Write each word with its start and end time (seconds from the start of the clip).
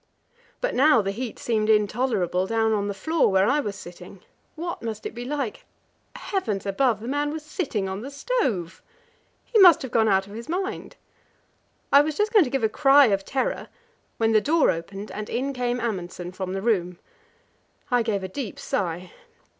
But 0.61 0.73
now 0.73 1.03
the 1.03 1.11
heat 1.11 1.37
seemed 1.37 1.69
intolerable 1.69 2.47
down 2.47 2.73
on 2.73 2.87
the 2.87 2.93
floor, 2.95 3.29
where 3.31 3.45
I 3.45 3.59
was 3.59 3.75
sitting; 3.75 4.21
what 4.55 4.81
must 4.81 5.05
it 5.05 5.13
be 5.13 5.23
like 5.25 5.63
heavens 6.15 6.65
above, 6.65 6.99
the 7.01 7.07
man 7.07 7.29
was 7.29 7.45
sitting 7.45 7.87
on 7.87 8.01
the 8.01 8.09
stove! 8.09 8.81
He 9.45 9.59
must 9.59 9.83
have 9.83 9.91
gone 9.91 10.07
out 10.07 10.25
of 10.25 10.33
his 10.33 10.49
mind. 10.49 10.95
I 11.93 12.01
was 12.01 12.17
just 12.17 12.33
going 12.33 12.45
to 12.45 12.49
give 12.49 12.63
a 12.63 12.67
cry 12.67 13.09
of 13.09 13.23
terror, 13.23 13.67
when 14.17 14.31
the 14.31 14.41
door 14.41 14.71
opened, 14.71 15.11
and 15.11 15.29
in 15.29 15.53
came 15.53 15.79
Amundsen 15.79 16.31
from 16.31 16.53
the 16.53 16.63
room. 16.63 16.97
I 17.91 18.01
gave 18.01 18.23
a 18.23 18.27
deep 18.27 18.57
sigh. 18.57 19.11